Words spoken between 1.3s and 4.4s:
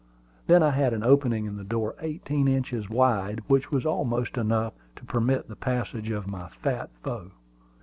in the door eighteen inches wide, which was almost